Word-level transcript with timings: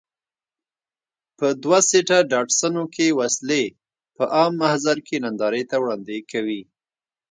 په 1.37 1.47
دوه 1.63 1.79
سیټه 1.89 2.17
ډاټسنونو 2.31 2.83
کې 2.95 3.17
وسلې 3.19 3.63
په 4.15 4.23
عام 4.35 4.53
محضر 4.61 4.97
کې 5.07 5.15
نندارې 5.25 5.61
ته 5.69 5.75
وړاندې 5.81 6.17
کوي. 6.31 6.61